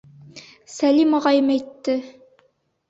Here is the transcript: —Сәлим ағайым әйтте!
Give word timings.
—Сәлим 0.77 1.13
ағайым 1.19 1.53
әйтте! 1.59 1.97